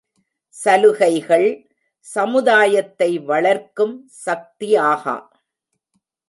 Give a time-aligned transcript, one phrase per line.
[0.55, 1.47] சலுகைகள்
[1.99, 5.17] சமுதாயத்தை வளர்க்கும் சக்தியாகா.